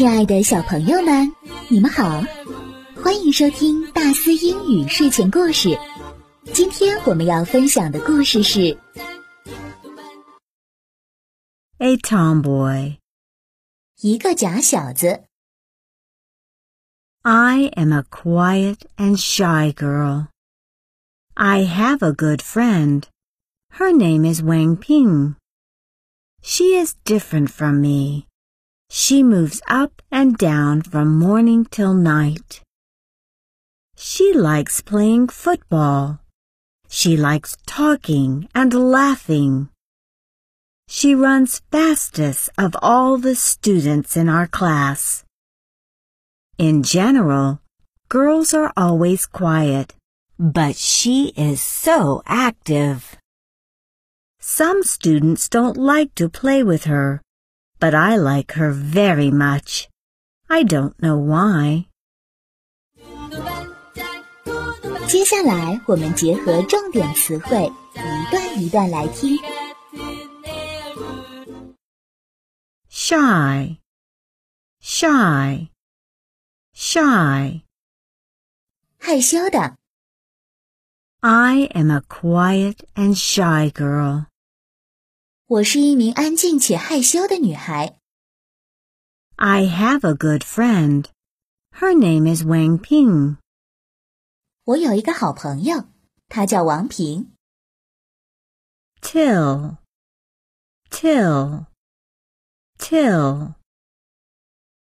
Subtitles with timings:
[0.00, 1.32] 亲爱的小朋友们，
[1.68, 2.22] 你们好，
[3.02, 5.76] 欢迎收听大思英语睡前故事。
[6.52, 8.60] 今天我们要分享的故事是《
[11.78, 12.96] A Tomboy》，
[14.00, 15.24] 一个假小子。
[17.22, 20.28] I am a quiet and shy girl.
[21.34, 23.02] I have a good friend.
[23.72, 25.34] Her name is Wang Ping.
[26.40, 28.26] She is different from me.
[28.93, 32.61] She moves up and down from morning till night.
[33.95, 36.19] She likes playing football.
[36.89, 39.69] She likes talking and laughing.
[40.89, 45.23] She runs fastest of all the students in our class.
[46.57, 47.61] In general,
[48.09, 49.95] girls are always quiet,
[50.37, 53.15] but she is so active.
[54.41, 57.21] Some students don't like to play with her,
[57.80, 59.88] but I like her very much.
[60.48, 61.86] I don't know why.
[65.08, 69.38] 接下来我们结合重点词汇，一段一段来听。
[72.90, 73.78] Shy,
[74.82, 75.68] shy,
[76.74, 77.62] shy.
[78.98, 79.76] 害羞的。
[81.20, 84.26] I am a quiet and shy girl.
[85.50, 87.98] 我是一名安静且害羞的女孩。
[89.36, 91.06] I have a good friend.
[91.72, 93.36] Her name is Wang Ping.
[94.64, 95.84] 我有一个好朋友，
[96.28, 97.32] 她叫王平。
[99.00, 99.76] Till,
[100.90, 101.66] till,
[102.78, 103.54] till.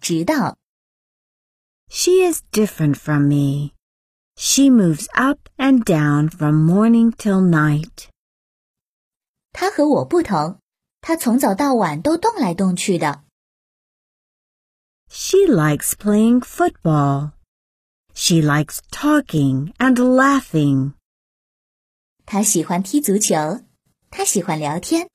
[0.00, 0.56] 直到。
[1.88, 3.72] She is different from me.
[4.36, 8.08] She moves up and down from morning till night.
[9.51, 10.59] 她和我不同，
[11.01, 13.23] 他从早到晚都动来动去的。
[15.09, 17.31] She likes playing football.
[18.13, 20.93] She likes talking and laughing.
[22.25, 23.61] 她喜欢踢足球，
[24.09, 25.09] 她喜欢聊天，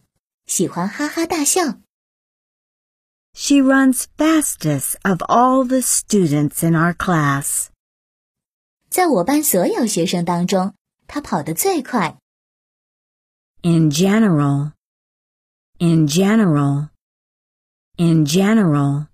[0.46, 1.78] 喜欢哈哈大笑。
[3.32, 7.68] She runs fastest of all the students in our class.
[8.88, 10.74] 在我班所有学生当中，
[11.06, 12.18] 她跑得最快。
[13.65, 14.73] In general,
[15.77, 16.89] in general,
[17.97, 19.07] in general.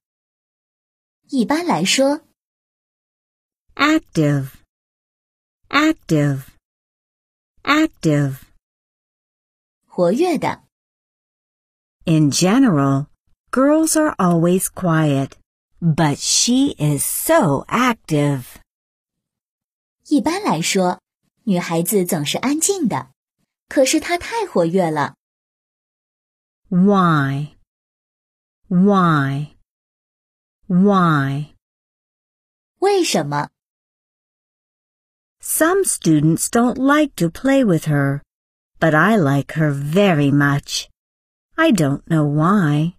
[1.29, 2.21] 一般来说。
[3.75, 4.51] Active,
[5.69, 6.43] active,
[7.63, 8.37] active.
[9.85, 10.63] 活跃的。
[12.05, 13.07] In general,
[13.51, 15.33] girls are always quiet,
[15.81, 18.43] but she is so active.
[20.07, 21.01] 一般来说，
[21.43, 23.10] 女孩子总是安静的，
[23.71, 25.15] 可是她太活跃了。
[26.69, 27.55] Why?
[28.67, 29.55] Why?
[30.67, 31.55] Why?
[32.79, 33.49] 为什么？
[35.41, 38.21] Some students don't like to play with her,
[38.79, 40.89] but I like her very much.
[41.55, 42.93] I don't know why.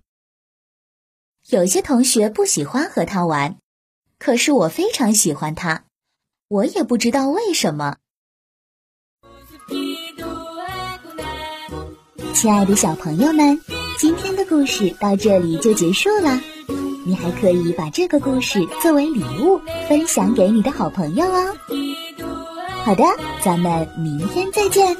[1.51, 3.59] 有些同学不喜欢和她玩，
[4.19, 5.85] 可是我非常喜欢她，
[6.49, 7.99] 我也不知道为什么。
[12.34, 13.62] 亲爱的小朋友们，
[14.00, 16.42] 今天的故事到这里就结束了。
[17.06, 21.56] 你还可以把这个故事作为礼物分享给你的好朋友哦。
[22.84, 23.04] 好的，
[23.44, 24.98] 咱们明天再见。